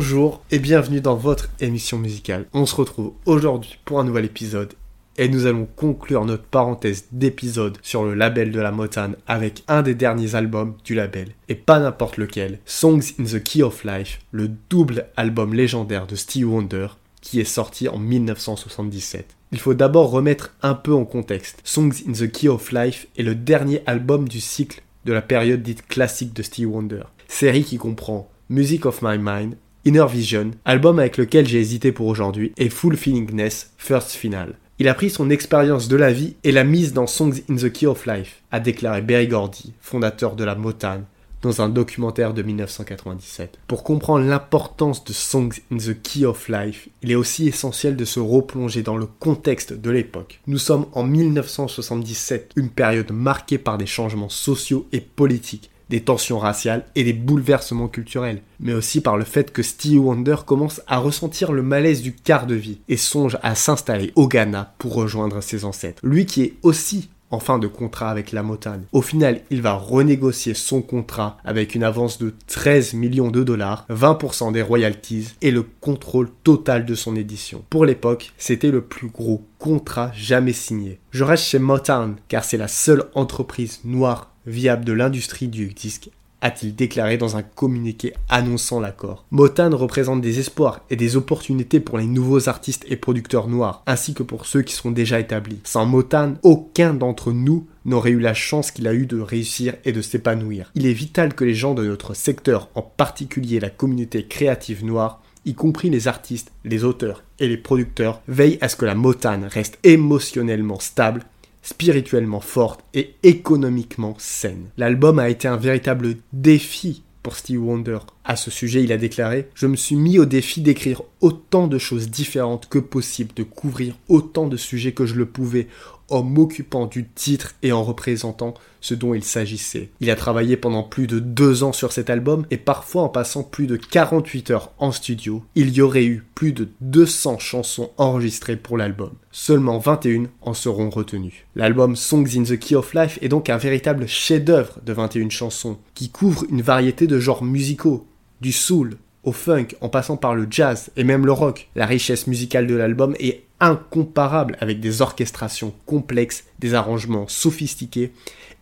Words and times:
Bonjour 0.00 0.44
et 0.52 0.60
bienvenue 0.60 1.00
dans 1.00 1.16
votre 1.16 1.48
émission 1.58 1.98
musicale. 1.98 2.46
On 2.52 2.66
se 2.66 2.76
retrouve 2.76 3.14
aujourd'hui 3.26 3.80
pour 3.84 3.98
un 3.98 4.04
nouvel 4.04 4.26
épisode 4.26 4.74
et 5.16 5.28
nous 5.28 5.46
allons 5.46 5.66
conclure 5.74 6.24
notre 6.24 6.44
parenthèse 6.44 7.06
d'épisode 7.10 7.78
sur 7.82 8.04
le 8.04 8.14
label 8.14 8.52
de 8.52 8.60
la 8.60 8.70
Motown 8.70 9.16
avec 9.26 9.64
un 9.66 9.82
des 9.82 9.96
derniers 9.96 10.36
albums 10.36 10.76
du 10.84 10.94
label, 10.94 11.30
et 11.48 11.56
pas 11.56 11.80
n'importe 11.80 12.16
lequel, 12.16 12.60
Songs 12.64 13.00
in 13.18 13.24
the 13.24 13.42
Key 13.42 13.64
of 13.64 13.82
Life, 13.82 14.20
le 14.30 14.46
double 14.70 15.08
album 15.16 15.52
légendaire 15.52 16.06
de 16.06 16.14
Steve 16.14 16.48
Wonder, 16.48 16.86
qui 17.20 17.40
est 17.40 17.44
sorti 17.44 17.88
en 17.88 17.98
1977. 17.98 19.34
Il 19.50 19.58
faut 19.58 19.74
d'abord 19.74 20.12
remettre 20.12 20.54
un 20.62 20.74
peu 20.74 20.94
en 20.94 21.06
contexte. 21.06 21.60
Songs 21.64 22.04
in 22.06 22.12
the 22.12 22.30
Key 22.30 22.46
of 22.46 22.70
Life 22.70 23.08
est 23.16 23.24
le 23.24 23.34
dernier 23.34 23.82
album 23.86 24.28
du 24.28 24.40
cycle 24.40 24.80
de 25.06 25.12
la 25.12 25.22
période 25.22 25.64
dite 25.64 25.88
classique 25.88 26.34
de 26.34 26.44
Steve 26.44 26.70
Wonder, 26.70 27.02
série 27.26 27.64
qui 27.64 27.78
comprend 27.78 28.30
Music 28.48 28.86
of 28.86 29.02
My 29.02 29.18
Mind, 29.18 29.56
Inner 29.84 30.06
Vision, 30.10 30.50
album 30.64 30.98
avec 30.98 31.16
lequel 31.16 31.46
j'ai 31.46 31.60
hésité 31.60 31.92
pour 31.92 32.06
aujourd'hui, 32.06 32.52
et 32.56 32.68
Full 32.68 32.96
Feelingness, 32.96 33.72
First 33.78 34.10
Final. 34.10 34.54
Il 34.80 34.88
a 34.88 34.94
pris 34.94 35.10
son 35.10 35.30
expérience 35.30 35.88
de 35.88 35.96
la 35.96 36.12
vie 36.12 36.36
et 36.44 36.52
l'a 36.52 36.64
mise 36.64 36.92
dans 36.92 37.06
Songs 37.06 37.34
in 37.48 37.56
the 37.56 37.72
Key 37.72 37.86
of 37.86 38.06
Life, 38.06 38.42
a 38.50 38.60
déclaré 38.60 39.02
Berry 39.02 39.28
Gordy, 39.28 39.72
fondateur 39.80 40.36
de 40.36 40.44
la 40.44 40.54
Motown, 40.54 41.04
dans 41.42 41.62
un 41.62 41.68
documentaire 41.68 42.34
de 42.34 42.42
1997. 42.42 43.58
Pour 43.66 43.84
comprendre 43.84 44.24
l'importance 44.24 45.04
de 45.04 45.12
Songs 45.12 45.50
in 45.72 45.78
the 45.78 46.00
Key 46.02 46.24
of 46.24 46.48
Life, 46.48 46.88
il 47.02 47.10
est 47.10 47.16
aussi 47.16 47.48
essentiel 47.48 47.96
de 47.96 48.04
se 48.04 48.20
replonger 48.20 48.82
dans 48.82 48.96
le 48.96 49.06
contexte 49.06 49.72
de 49.72 49.90
l'époque. 49.90 50.40
Nous 50.46 50.58
sommes 50.58 50.86
en 50.92 51.04
1977, 51.04 52.52
une 52.56 52.70
période 52.70 53.12
marquée 53.12 53.58
par 53.58 53.78
des 53.78 53.86
changements 53.86 54.28
sociaux 54.28 54.86
et 54.92 55.00
politiques 55.00 55.70
des 55.88 56.00
tensions 56.00 56.38
raciales 56.38 56.84
et 56.94 57.04
des 57.04 57.12
bouleversements 57.12 57.88
culturels, 57.88 58.42
mais 58.60 58.72
aussi 58.74 59.00
par 59.00 59.16
le 59.16 59.24
fait 59.24 59.52
que 59.52 59.62
Stevie 59.62 59.98
Wonder 59.98 60.36
commence 60.46 60.82
à 60.86 60.98
ressentir 60.98 61.52
le 61.52 61.62
malaise 61.62 62.02
du 62.02 62.14
quart 62.14 62.46
de 62.46 62.54
vie 62.54 62.80
et 62.88 62.96
songe 62.96 63.38
à 63.42 63.54
s'installer 63.54 64.12
au 64.16 64.28
Ghana 64.28 64.74
pour 64.78 64.94
rejoindre 64.94 65.40
ses 65.40 65.64
ancêtres. 65.64 66.00
Lui 66.04 66.26
qui 66.26 66.42
est 66.42 66.54
aussi 66.62 67.08
en 67.30 67.40
fin 67.40 67.58
de 67.58 67.66
contrat 67.66 68.10
avec 68.10 68.32
la 68.32 68.42
Motown. 68.42 68.84
Au 68.92 69.02
final, 69.02 69.42
il 69.50 69.62
va 69.62 69.74
renégocier 69.74 70.54
son 70.54 70.82
contrat 70.82 71.38
avec 71.44 71.74
une 71.74 71.84
avance 71.84 72.18
de 72.18 72.34
13 72.46 72.94
millions 72.94 73.30
de 73.30 73.42
dollars, 73.42 73.86
20% 73.90 74.52
des 74.52 74.62
royalties 74.62 75.34
et 75.42 75.50
le 75.50 75.62
contrôle 75.62 76.30
total 76.42 76.86
de 76.86 76.94
son 76.94 77.16
édition. 77.16 77.64
Pour 77.70 77.84
l'époque, 77.84 78.32
c'était 78.38 78.70
le 78.70 78.80
plus 78.80 79.08
gros 79.08 79.44
contrat 79.58 80.10
jamais 80.14 80.52
signé. 80.52 81.00
Je 81.10 81.24
reste 81.24 81.44
chez 81.44 81.58
Motown 81.58 82.16
car 82.28 82.44
c'est 82.44 82.56
la 82.56 82.68
seule 82.68 83.04
entreprise 83.14 83.80
noire 83.84 84.30
viable 84.48 84.84
de 84.84 84.92
l'industrie 84.92 85.48
du 85.48 85.68
disque, 85.68 86.10
a-t-il 86.40 86.74
déclaré 86.74 87.18
dans 87.18 87.36
un 87.36 87.42
communiqué 87.42 88.12
annonçant 88.28 88.80
l'accord. 88.80 89.24
Motown 89.30 89.74
représente 89.74 90.20
des 90.20 90.38
espoirs 90.38 90.80
et 90.90 90.96
des 90.96 91.16
opportunités 91.16 91.80
pour 91.80 91.98
les 91.98 92.06
nouveaux 92.06 92.48
artistes 92.48 92.84
et 92.88 92.96
producteurs 92.96 93.48
noirs, 93.48 93.82
ainsi 93.86 94.14
que 94.14 94.22
pour 94.22 94.46
ceux 94.46 94.62
qui 94.62 94.74
sont 94.74 94.90
déjà 94.90 95.18
établis. 95.18 95.60
Sans 95.64 95.86
Motown, 95.86 96.38
aucun 96.42 96.94
d'entre 96.94 97.32
nous 97.32 97.66
n'aurait 97.84 98.10
eu 98.10 98.20
la 98.20 98.34
chance 98.34 98.70
qu'il 98.70 98.86
a 98.86 98.94
eu 98.94 99.06
de 99.06 99.20
réussir 99.20 99.74
et 99.84 99.92
de 99.92 100.02
s'épanouir. 100.02 100.70
Il 100.74 100.86
est 100.86 100.92
vital 100.92 101.34
que 101.34 101.44
les 101.44 101.54
gens 101.54 101.74
de 101.74 101.84
notre 101.84 102.14
secteur, 102.14 102.68
en 102.74 102.82
particulier 102.82 103.60
la 103.60 103.70
communauté 103.70 104.26
créative 104.26 104.84
noire, 104.84 105.22
y 105.44 105.54
compris 105.54 105.88
les 105.88 106.08
artistes, 106.08 106.52
les 106.64 106.84
auteurs 106.84 107.24
et 107.38 107.48
les 107.48 107.56
producteurs, 107.56 108.20
veillent 108.28 108.58
à 108.60 108.68
ce 108.68 108.76
que 108.76 108.84
la 108.84 108.94
Motown 108.94 109.44
reste 109.44 109.78
émotionnellement 109.82 110.78
stable 110.78 111.24
spirituellement 111.68 112.40
forte 112.40 112.82
et 112.94 113.14
économiquement 113.22 114.14
saine. 114.18 114.70
L'album 114.78 115.18
a 115.18 115.28
été 115.28 115.48
un 115.48 115.58
véritable 115.58 116.16
défi 116.32 117.02
pour 117.22 117.36
Steve 117.36 117.62
Wonder. 117.62 117.98
À 118.30 118.36
ce 118.36 118.50
sujet, 118.50 118.84
il 118.84 118.92
a 118.92 118.98
déclaré 118.98 119.48
Je 119.54 119.66
me 119.66 119.74
suis 119.74 119.96
mis 119.96 120.18
au 120.18 120.26
défi 120.26 120.60
d'écrire 120.60 121.00
autant 121.22 121.66
de 121.66 121.78
choses 121.78 122.10
différentes 122.10 122.68
que 122.68 122.78
possible, 122.78 123.32
de 123.34 123.42
couvrir 123.42 123.94
autant 124.06 124.48
de 124.48 124.58
sujets 124.58 124.92
que 124.92 125.06
je 125.06 125.14
le 125.14 125.24
pouvais, 125.24 125.66
en 126.10 126.22
m'occupant 126.22 126.86
du 126.86 127.08
titre 127.08 127.54
et 127.62 127.72
en 127.72 127.82
représentant 127.82 128.52
ce 128.80 128.94
dont 128.94 129.14
il 129.14 129.24
s'agissait. 129.24 129.90
Il 130.00 130.10
a 130.10 130.16
travaillé 130.16 130.58
pendant 130.58 130.82
plus 130.82 131.06
de 131.06 131.18
deux 131.18 131.62
ans 131.62 131.72
sur 131.72 131.92
cet 131.92 132.10
album 132.10 132.46
et 132.50 132.58
parfois 132.58 133.02
en 133.02 133.08
passant 133.08 133.42
plus 133.42 133.66
de 133.66 133.76
48 133.76 134.50
heures 134.50 134.72
en 134.78 134.92
studio, 134.92 135.42
il 135.54 135.70
y 135.70 135.80
aurait 135.80 136.04
eu 136.04 136.24
plus 136.34 136.52
de 136.52 136.68
200 136.82 137.38
chansons 137.38 137.90
enregistrées 137.96 138.56
pour 138.56 138.76
l'album. 138.76 139.12
Seulement 139.32 139.78
21 139.78 140.24
en 140.42 140.52
seront 140.52 140.90
retenues. 140.90 141.46
L'album 141.54 141.96
Songs 141.96 142.36
in 142.36 142.42
the 142.42 142.58
Key 142.58 142.74
of 142.74 142.92
Life 142.94 143.18
est 143.22 143.28
donc 143.28 143.48
un 143.48 143.56
véritable 143.56 144.06
chef-d'œuvre 144.06 144.78
de 144.84 144.92
21 144.92 145.30
chansons 145.30 145.78
qui 145.94 146.10
couvre 146.10 146.44
une 146.50 146.62
variété 146.62 147.06
de 147.06 147.18
genres 147.18 147.44
musicaux, 147.44 148.06
du 148.40 148.52
soul, 148.52 148.96
au 149.24 149.32
funk, 149.32 149.68
en 149.80 149.88
passant 149.88 150.16
par 150.16 150.34
le 150.34 150.46
jazz 150.50 150.90
et 150.96 151.04
même 151.04 151.26
le 151.26 151.32
rock. 151.32 151.68
La 151.74 151.86
richesse 151.86 152.26
musicale 152.26 152.66
de 152.66 152.74
l'album 152.74 153.14
est 153.18 153.44
incomparable 153.60 154.56
avec 154.60 154.80
des 154.80 155.02
orchestrations 155.02 155.74
complexes, 155.86 156.44
des 156.58 156.74
arrangements 156.74 157.28
sophistiqués 157.28 158.12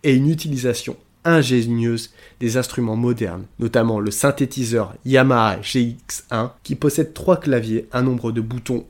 et 0.03 0.15
une 0.15 0.31
utilisation 0.31 0.97
ingénieuse 1.25 2.13
des 2.41 2.57
instruments 2.57 2.97
modernes, 2.97 3.47
notamment 3.59 4.01
le 4.01 4.11
synthétiseur 4.11 4.95
Yamaha 5.05 5.59
GX1 5.61 6.51
qui 6.63 6.77
possède 6.77 7.13
trois 7.13 7.39
claviers, 7.39 7.89
un 7.93 8.03
nombre 8.03 8.33
de 8.33 8.41
boutons 8.41 8.87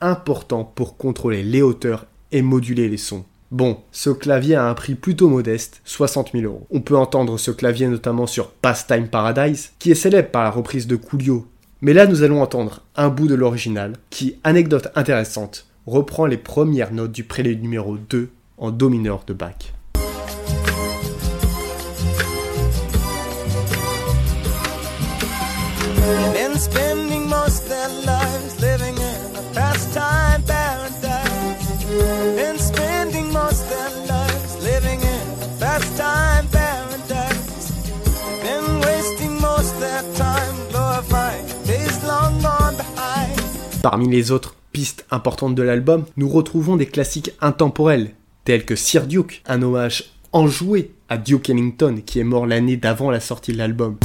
important 0.00 0.64
pour 0.64 0.96
contrôler 0.96 1.42
les 1.42 1.62
hauteurs 1.62 2.06
et 2.32 2.42
moduler 2.42 2.88
les 2.88 2.96
sons. 2.96 3.24
Bon, 3.50 3.78
ce 3.90 4.10
clavier 4.10 4.54
a 4.54 4.68
un 4.68 4.74
prix 4.74 4.94
plutôt 4.94 5.28
modeste, 5.28 5.80
60 5.84 6.30
000 6.34 6.44
euros. 6.44 6.68
On 6.70 6.80
peut 6.80 6.96
entendre 6.96 7.36
ce 7.36 7.50
clavier 7.50 7.88
notamment 7.88 8.28
sur 8.28 8.50
Pastime 8.50 9.08
Paradise, 9.08 9.72
qui 9.80 9.90
est 9.90 9.96
célèbre 9.96 10.30
par 10.30 10.44
la 10.44 10.50
reprise 10.50 10.86
de 10.86 10.94
Coolio, 10.94 11.48
mais 11.80 11.92
là, 11.92 12.06
nous 12.06 12.22
allons 12.22 12.42
entendre 12.42 12.82
un 12.94 13.08
bout 13.08 13.26
de 13.26 13.34
l'original 13.34 13.94
qui, 14.10 14.36
anecdote 14.44 14.88
intéressante, 14.94 15.66
reprend 15.86 16.26
les 16.26 16.36
premières 16.36 16.92
notes 16.92 17.10
du 17.10 17.24
prélude 17.24 17.62
numéro 17.62 17.96
2 17.96 18.30
en 18.58 18.70
do 18.70 18.88
mineur 18.88 19.24
de 19.26 19.32
Bach. 19.32 19.72
Parmi 43.82 44.10
les 44.10 44.30
autres 44.30 44.56
pistes 44.72 45.06
importantes 45.10 45.54
de 45.54 45.62
l'album, 45.62 46.04
nous 46.18 46.28
retrouvons 46.28 46.76
des 46.76 46.86
classiques 46.86 47.32
intemporels, 47.40 48.10
tels 48.44 48.66
que 48.66 48.76
Sir 48.76 49.06
Duke, 49.06 49.42
un 49.46 49.62
hommage 49.62 50.12
enjoué 50.32 50.90
à 51.08 51.16
Duke 51.16 51.48
Ellington 51.48 52.02
qui 52.04 52.20
est 52.20 52.24
mort 52.24 52.46
l'année 52.46 52.76
d'avant 52.76 53.10
la 53.10 53.20
sortie 53.20 53.52
de 53.52 53.58
l'album. 53.58 53.96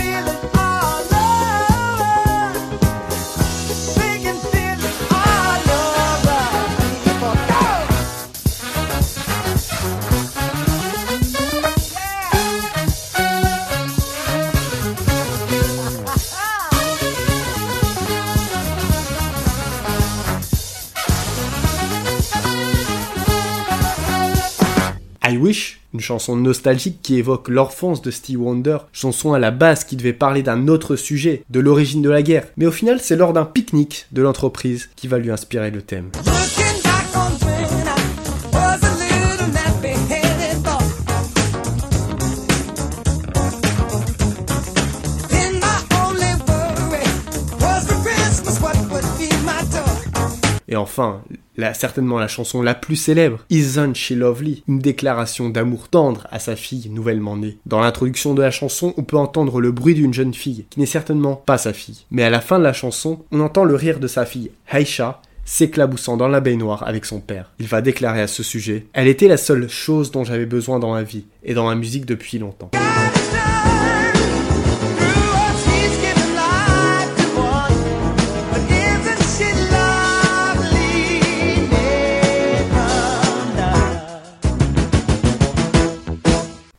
Une 25.95 26.01
chanson 26.01 26.35
nostalgique 26.35 26.99
qui 27.01 27.15
évoque 27.15 27.47
l'enfance 27.47 28.01
de 28.01 28.11
Steve 28.11 28.41
Wonder, 28.41 28.79
chanson 28.91 29.31
à 29.31 29.39
la 29.39 29.51
base 29.51 29.85
qui 29.85 29.95
devait 29.95 30.11
parler 30.11 30.43
d'un 30.43 30.67
autre 30.67 30.97
sujet, 30.97 31.43
de 31.49 31.61
l'origine 31.61 32.01
de 32.01 32.09
la 32.09 32.21
guerre. 32.21 32.47
Mais 32.57 32.65
au 32.65 32.71
final, 32.71 32.99
c'est 32.99 33.15
lors 33.15 33.31
d'un 33.31 33.45
pique-nique 33.45 34.07
de 34.11 34.21
l'entreprise 34.21 34.89
qui 34.97 35.07
va 35.07 35.19
lui 35.19 35.31
inspirer 35.31 35.71
le 35.71 35.81
thème. 35.81 36.11
Et 50.67 50.75
enfin, 50.75 51.21
certainement 51.73 52.19
la 52.19 52.27
chanson 52.27 52.61
la 52.61 52.75
plus 52.75 52.95
célèbre, 52.95 53.45
Isn't 53.49 53.95
She 53.95 54.11
Lovely, 54.11 54.63
une 54.67 54.79
déclaration 54.79 55.49
d'amour 55.49 55.89
tendre 55.89 56.27
à 56.31 56.39
sa 56.39 56.55
fille 56.55 56.89
nouvellement 56.89 57.37
née. 57.37 57.57
Dans 57.65 57.81
l'introduction 57.81 58.33
de 58.33 58.41
la 58.41 58.51
chanson, 58.51 58.93
on 58.97 59.03
peut 59.03 59.17
entendre 59.17 59.61
le 59.61 59.71
bruit 59.71 59.95
d'une 59.95 60.13
jeune 60.13 60.33
fille, 60.33 60.65
qui 60.69 60.79
n'est 60.79 60.85
certainement 60.85 61.35
pas 61.35 61.57
sa 61.57 61.73
fille. 61.73 62.05
Mais 62.11 62.23
à 62.23 62.29
la 62.29 62.41
fin 62.41 62.59
de 62.59 62.63
la 62.63 62.73
chanson, 62.73 63.19
on 63.31 63.39
entend 63.39 63.63
le 63.63 63.75
rire 63.75 63.99
de 63.99 64.07
sa 64.07 64.25
fille, 64.25 64.51
Haisha, 64.71 65.21
s'éclaboussant 65.45 66.17
dans 66.17 66.27
la 66.27 66.41
baignoire 66.41 66.87
avec 66.87 67.05
son 67.05 67.19
père. 67.19 67.51
Il 67.59 67.67
va 67.67 67.81
déclarer 67.81 68.21
à 68.21 68.27
ce 68.27 68.43
sujet 68.43 68.87
Elle 68.93 69.07
était 69.07 69.27
la 69.27 69.37
seule 69.37 69.69
chose 69.69 70.11
dont 70.11 70.23
j'avais 70.23 70.47
besoin 70.47 70.79
dans 70.79 70.93
ma 70.93 71.03
vie 71.03 71.25
et 71.43 71.53
dans 71.53 71.67
ma 71.67 71.75
musique 71.75 72.05
depuis 72.05 72.39
longtemps. 72.39 72.71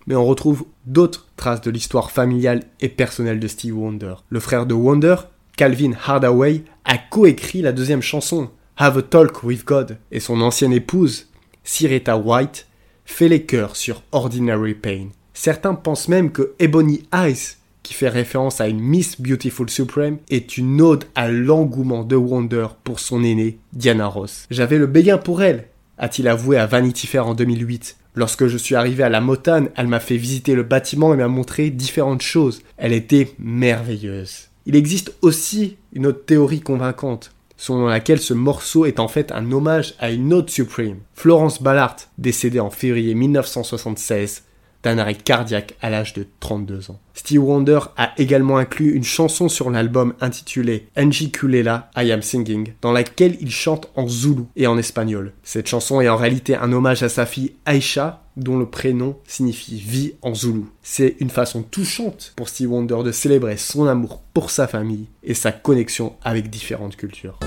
Mais 0.07 0.15
on 0.15 0.25
retrouve 0.25 0.65
d'autres 0.87 1.27
traces 1.37 1.61
de 1.61 1.71
l'histoire 1.71 2.11
familiale 2.11 2.63
et 2.81 2.89
personnelle 2.89 3.41
de 3.41 3.49
Steve 3.49 3.77
Wonder. 3.77 4.15
Le 4.29 4.41
frère 4.41 4.67
de 4.67 4.75
Wonder, 4.75 5.17
Calvin 5.57 5.93
Hardaway, 6.05 6.63
a 6.85 6.99
coécrit 6.99 7.63
la 7.63 7.73
deuxième 7.73 8.03
chanson, 8.03 8.51
Have 8.77 8.99
a 8.99 9.03
Talk 9.03 9.43
with 9.43 9.65
God, 9.65 9.99
et 10.13 10.21
son 10.21 10.41
ancienne 10.41 10.73
épouse, 10.73 11.29
Sireta 11.65 12.17
White, 12.17 12.67
fait 13.05 13.29
les 13.29 13.45
chœurs 13.45 13.77
sur 13.77 14.03
Ordinary 14.13 14.75
Pain. 14.75 15.09
Certains 15.35 15.75
pensent 15.75 16.09
même 16.09 16.31
que 16.31 16.55
Ebony 16.59 17.03
Eyes, 17.13 17.57
qui 17.83 17.95
fait 17.95 18.09
référence 18.09 18.61
à 18.61 18.69
une 18.69 18.81
Miss 18.81 19.21
Beautiful 19.21 19.71
Supreme, 19.71 20.19
est 20.29 20.57
une 20.57 20.81
ode 20.81 21.05
à 21.15 21.29
l'engouement 21.29 22.05
de 22.05 22.17
Wonder 22.17 22.67
pour 22.85 23.01
son 23.01 23.23
aînée, 23.23 23.59
Diana 23.73 24.07
Ross. 24.07 24.47
J'avais 24.51 24.79
le 24.79 24.87
béguin 24.87 25.19
pour 25.19 25.43
elle, 25.43 25.69
a-t-il 25.99 26.29
avoué 26.29 26.59
à 26.59 26.67
Vanity 26.67 27.07
Fair 27.07 27.27
en 27.27 27.35
2008. 27.35 27.97
Lorsque 28.17 28.47
je 28.47 28.57
suis 28.57 28.75
arrivé 28.75 29.03
à 29.03 29.11
la 29.11 29.21
Motane, 29.21 29.69
elle 29.77 29.89
m'a 29.89 30.01
fait 30.01 30.17
visiter 30.17 30.55
le 30.55 30.63
bâtiment 30.63 31.13
et 31.13 31.19
m'a 31.19 31.29
montré 31.29 31.69
différentes 31.69 32.23
choses. 32.23 32.63
Elle 32.79 32.95
était 32.95 33.35
merveilleuse. 33.39 34.49
Il 34.65 34.75
existe 34.75 35.13
aussi 35.21 35.77
une 35.93 36.07
autre 36.07 36.25
théorie 36.25 36.61
convaincante, 36.61 37.33
selon 37.59 37.87
laquelle 37.87 38.19
ce 38.19 38.33
morceau 38.33 38.87
est 38.87 39.01
en 39.01 39.09
fait 39.09 39.33
un 39.33 39.53
hommage 39.53 39.95
à 39.99 40.11
une 40.11 40.33
autre 40.33 40.51
Supreme, 40.51 40.97
Florence 41.13 41.63
Ballard, 41.63 41.97
décédée 42.17 42.59
en 42.59 42.71
février 42.71 43.15
1976 43.15 44.45
d'un 44.83 44.99
arrêt 44.99 45.15
cardiaque 45.15 45.75
à 45.83 45.91
l'âge 45.91 46.15
de 46.15 46.27
32 46.41 46.91
ans. 46.91 47.01
Steve 47.15 47.43
Wonder 47.43 47.81
a 47.97 48.13
également 48.19 48.59
inclus 48.59 48.93
une 48.93 49.05
chanson 49.05 49.49
sur 49.49 49.71
l'album 49.71 50.15
intitulée 50.21 50.89
Kulela 51.33 51.91
I 51.97 52.13
Am 52.13 52.23
Singing, 52.23 52.75
dans 52.83 52.93
laquelle 52.93 53.37
il 53.41 53.51
chante 53.51 53.91
en 53.97 54.07
zoulou 54.07 54.49
et 54.55 54.67
en 54.67 54.79
espagnol. 54.79 55.33
Cette 55.43 55.69
chanson 55.69 56.01
est 56.01 56.09
en 56.09 56.17
réalité 56.17 56.57
un 56.57 56.73
hommage 56.73 57.03
à 57.03 57.09
sa 57.09 57.27
fille 57.27 57.55
Aisha, 57.67 58.23
dont 58.37 58.59
le 58.59 58.67
prénom 58.67 59.17
signifie 59.27 59.81
vie 59.81 60.13
en 60.23 60.35
zoulou. 60.35 60.69
C'est 60.83 61.17
une 61.21 61.31
façon 61.31 61.63
touchante 61.63 62.35
pour 62.37 62.49
Steve 62.49 62.71
Wonder 62.71 63.03
de 63.03 63.13
célébrer 63.13 63.57
son 63.57 63.87
amour 63.87 64.23
pour 64.35 64.51
sa 64.51 64.67
famille 64.67 65.07
et 65.23 65.35
sa 65.35 65.53
connexion 65.53 66.15
avec 66.23 66.51
différentes 66.51 66.97
cultures. 66.97 67.39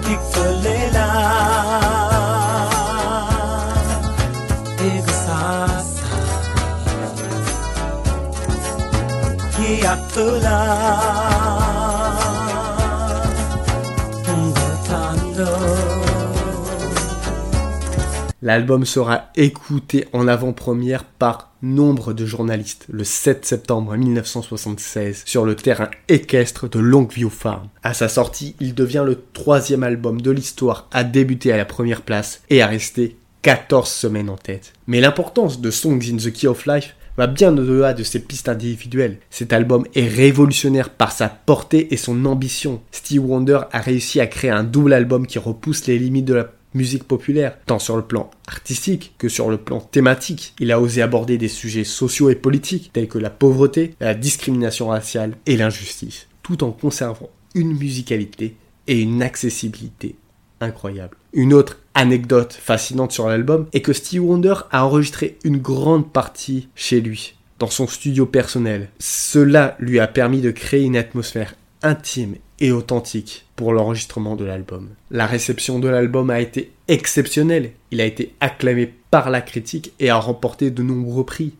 L'album 18.42 18.86
sera 18.86 19.30
écouté 19.36 20.08
en 20.12 20.28
avant-première 20.28 21.04
par 21.04 21.52
nombre 21.62 22.14
de 22.14 22.26
journalistes 22.26 22.86
le 22.90 23.04
7 23.04 23.46
septembre 23.46 23.96
1976 23.96 25.24
sur 25.26 25.46
le 25.46 25.56
terrain 25.56 25.90
équestre 26.08 26.68
de 26.68 26.80
Longview 26.80 27.30
Farm. 27.30 27.68
À 27.84 27.94
sa 27.94 28.08
sortie, 28.08 28.56
il 28.60 28.74
devient 28.74 29.04
le 29.06 29.22
troisième 29.34 29.84
album 29.84 30.22
de 30.22 30.32
l'histoire 30.32 30.88
à 30.92 31.04
débuter 31.04 31.52
à 31.52 31.58
la 31.58 31.66
première 31.66 32.02
place 32.02 32.42
et 32.50 32.62
à 32.62 32.68
rester 32.68 33.18
14 33.44 33.90
semaines 33.90 34.30
en 34.30 34.38
tête. 34.38 34.74
Mais 34.88 35.00
l'importance 35.00 35.62
de 35.62 35.70
Songs 35.70 36.02
in 36.12 36.18
the 36.18 36.32
Key 36.34 36.48
of 36.48 36.66
Life 36.66 36.96
va 37.20 37.28
bien 37.28 37.52
au-delà 37.58 37.94
de 37.94 38.04
ses 38.04 38.22
pistes 38.22 38.48
individuelles. 38.48 39.18
Cet 39.30 39.52
album 39.52 39.84
est 39.94 40.08
révolutionnaire 40.08 40.90
par 40.90 41.12
sa 41.12 41.28
portée 41.28 41.94
et 41.94 41.98
son 41.98 42.24
ambition. 42.24 42.82
Steve 42.92 43.26
Wonder 43.26 43.60
a 43.74 43.82
réussi 43.82 44.22
à 44.22 44.28
créer 44.28 44.52
un 44.52 44.64
double 44.64 44.94
album 44.94 45.28
qui 45.28 45.38
repousse 45.38 45.86
les 45.86 46.00
limites 46.00 46.24
de 46.24 46.36
la 46.36 46.54
musique 46.74 47.04
populaire, 47.04 47.58
tant 47.66 47.78
sur 47.78 47.98
le 47.98 48.04
plan 48.04 48.32
artistique 48.48 49.16
que 49.18 49.28
sur 49.28 49.50
le 49.50 49.58
plan 49.58 49.82
thématique. 49.82 50.54
Il 50.62 50.72
a 50.72 50.80
osé 50.80 51.02
aborder 51.02 51.38
des 51.38 51.50
sujets 51.50 51.84
sociaux 51.84 52.30
et 52.30 52.36
politiques 52.36 52.92
tels 52.94 53.10
que 53.10 53.18
la 53.18 53.30
pauvreté, 53.30 53.96
la 54.00 54.14
discrimination 54.14 54.88
raciale 54.88 55.36
et 55.46 55.58
l'injustice, 55.58 56.28
tout 56.42 56.64
en 56.64 56.72
conservant 56.72 57.30
une 57.54 57.78
musicalité 57.78 58.56
et 58.88 59.02
une 59.02 59.22
accessibilité 59.22 60.16
incroyable. 60.62 61.18
Une 61.34 61.54
autre 61.54 61.80
anecdote 61.94 62.54
fascinante 62.54 63.12
sur 63.12 63.28
l'album 63.28 63.68
est 63.74 63.82
que 63.82 63.94
Steve 63.94 64.24
Wonder 64.24 64.56
a 64.72 64.86
enregistré 64.86 65.38
une 65.44 65.58
grande 65.58 66.12
partie 66.12 66.70
chez 66.76 67.02
lui, 67.02 67.36
dans 67.60 67.70
son 67.70 67.88
studio 67.88 68.26
personnel. 68.26 68.90
Cela 69.00 69.76
lui 69.80 70.00
a 70.00 70.08
permis 70.08 70.42
de 70.42 70.52
créer 70.52 70.84
une 70.84 70.98
atmosphère 70.98 71.56
intime 71.82 72.36
et 72.60 72.72
authentique 72.72 73.46
pour 73.56 73.74
l'enregistrement 73.74 74.36
de 74.36 74.46
l'album. 74.46 74.90
La 75.12 75.26
réception 75.26 75.80
de 75.80 75.88
l'album 75.88 76.30
a 76.30 76.40
été 76.40 76.72
exceptionnelle. 76.88 77.72
Il 77.92 78.02
a 78.02 78.06
été 78.06 78.34
acclamé 78.40 78.94
par 79.12 79.30
la 79.30 79.42
critique 79.42 79.94
et 80.00 80.10
a 80.10 80.18
remporté 80.18 80.72
de 80.72 80.84
nombreux 80.84 81.26
prix, 81.26 81.54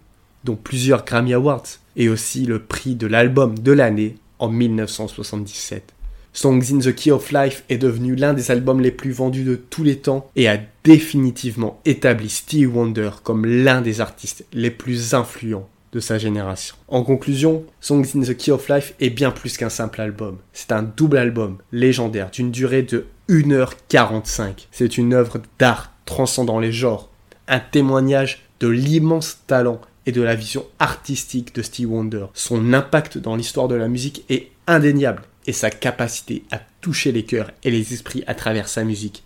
dont 0.44 0.56
plusieurs 0.56 1.06
Grammy 1.06 1.34
Awards, 1.34 1.64
et 1.96 2.10
aussi 2.10 2.46
le 2.46 2.60
prix 2.60 2.96
de 2.96 3.08
l'album 3.08 3.58
de 3.58 3.72
l'année 3.72 4.16
en 4.40 4.50
1977. 4.50 5.94
Songs 6.34 6.72
in 6.72 6.80
the 6.80 6.94
Key 6.94 7.12
of 7.12 7.32
Life 7.32 7.64
est 7.70 7.78
devenu 7.78 8.16
l'un 8.16 8.34
des 8.34 8.52
albums 8.52 8.82
les 8.82 8.92
plus 8.92 9.12
vendus 9.12 9.44
de 9.44 9.56
tous 9.56 9.84
les 9.84 9.98
temps 9.98 10.30
et 10.36 10.48
a 10.48 10.60
définitivement 10.84 11.80
établi 11.86 12.30
Steve 12.30 12.76
Wonder 12.76 13.10
comme 13.24 13.46
l'un 13.46 13.82
des 13.82 14.02
artistes 14.02 14.46
les 14.54 14.72
plus 14.72 15.14
influents 15.14 15.68
de 15.92 16.00
sa 16.00 16.18
génération. 16.18 16.76
En 16.88 17.04
conclusion, 17.04 17.64
Songs 17.82 18.06
in 18.16 18.22
the 18.22 18.38
Key 18.38 18.52
of 18.52 18.70
Life 18.70 18.94
est 19.00 19.10
bien 19.10 19.32
plus 19.32 19.58
qu'un 19.58 19.70
simple 19.70 20.02
album. 20.02 20.38
C'est 20.54 20.72
un 20.72 20.84
double 20.84 21.18
album 21.18 21.58
légendaire 21.72 22.30
d'une 22.30 22.52
durée 22.52 22.84
de 22.84 23.08
1h45. 23.30 24.68
C'est 24.72 24.98
une 24.98 25.14
œuvre 25.14 25.42
d'art 25.58 25.94
transcendant 26.06 26.60
les 26.60 26.72
genres, 26.72 27.10
un 27.48 27.60
témoignage 27.60 28.44
de 28.60 28.68
l'immense 28.68 29.40
talent 29.48 29.82
et 30.06 30.12
de 30.12 30.22
la 30.22 30.36
vision 30.36 30.66
artistique 30.80 31.54
de 31.56 31.62
Steve 31.62 31.92
Wonder. 31.92 32.26
Son 32.34 32.74
impact 32.74 33.18
dans 33.18 33.36
l'histoire 33.36 33.68
de 33.68 33.76
la 33.76 33.88
musique 33.88 34.26
est 34.30 34.50
indéniable 34.68 35.24
et 35.50 35.52
sa 35.52 35.72
capacité 35.72 36.44
à 36.52 36.60
toucher 36.80 37.12
les 37.12 37.24
cœurs 37.26 37.50
et 37.64 37.72
les 37.72 37.92
esprits 37.92 38.24
à 38.28 38.36
travers 38.36 38.70
sa 38.70 38.84
musique 38.84 39.24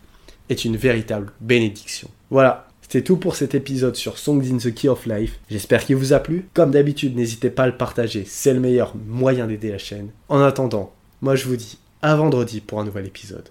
est 0.47 0.63
une 0.63 0.77
véritable 0.77 1.33
bénédiction. 1.41 2.09
Voilà, 2.29 2.69
c'était 2.81 3.01
tout 3.01 3.17
pour 3.17 3.35
cet 3.35 3.55
épisode 3.55 3.97
sur 3.97 4.17
Songs 4.17 4.41
in 4.49 4.55
the 4.55 4.73
Key 4.73 4.87
of 4.87 5.05
Life. 5.05 5.37
J'espère 5.49 5.83
qu'il 5.83 5.97
vous 5.97 6.13
a 6.13 6.19
plu. 6.19 6.45
Comme 6.53 6.71
d'habitude, 6.71 7.17
n'hésitez 7.17 7.49
pas 7.49 7.63
à 7.63 7.67
le 7.67 7.75
partager, 7.75 8.23
c'est 8.25 8.53
le 8.53 8.61
meilleur 8.61 8.95
moyen 9.05 9.47
d'aider 9.47 9.69
la 9.69 9.77
chaîne. 9.77 10.11
En 10.29 10.39
attendant, 10.39 10.93
moi 11.21 11.35
je 11.35 11.45
vous 11.45 11.57
dis 11.57 11.77
à 12.01 12.15
vendredi 12.15 12.61
pour 12.61 12.79
un 12.79 12.85
nouvel 12.85 13.05
épisode. 13.05 13.49